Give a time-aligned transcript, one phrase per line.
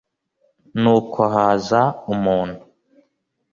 [0.81, 1.81] nuko haza
[2.13, 2.61] umuntu